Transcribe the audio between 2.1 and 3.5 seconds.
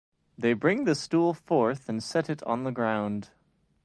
it on the ground.